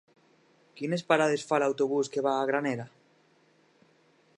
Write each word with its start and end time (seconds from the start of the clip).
Quines 0.79 1.03
parades 1.13 1.45
fa 1.51 1.61
l'autobús 1.65 2.11
que 2.17 2.27
va 2.31 2.35
a 2.39 2.51
Granera? 2.53 2.87